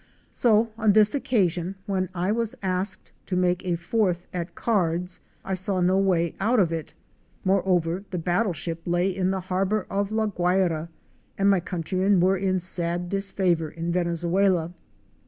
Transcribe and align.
So 0.31 0.71
on 0.79 0.93
this 0.93 1.13
occasion 1.13 1.75
when 1.85 2.09
I 2.15 2.31
was 2.31 2.55
asked 2.63 3.11
to 3.27 3.35
make 3.35 3.63
a 3.63 3.75
fourth 3.75 4.25
at 4.33 4.55
cards, 4.55 5.21
I 5.45 5.53
saw 5.53 5.79
no 5.79 5.99
way 5.99 6.33
out 6.39 6.59
of 6.59 6.73
it. 6.73 6.95
Moreover, 7.45 8.03
the 8.09 8.17
battle 8.17 8.51
ship 8.53 8.81
lay 8.87 9.15
in 9.15 9.29
the 9.29 9.41
harbor 9.41 9.85
of 9.91 10.11
La 10.11 10.25
Guayra, 10.25 10.89
and 11.37 11.51
my 11.51 11.59
countrymen 11.59 12.19
were 12.19 12.35
in 12.35 12.59
sad 12.59 13.09
disfavor 13.09 13.69
in 13.69 13.91
Venezuela. 13.91 14.73